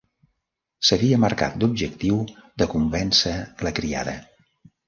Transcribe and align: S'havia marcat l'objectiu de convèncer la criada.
S'havia 0.89 1.19
marcat 1.25 1.59
l'objectiu 1.63 2.17
de 2.63 2.71
convèncer 2.75 3.37
la 3.69 3.75
criada. 3.83 4.21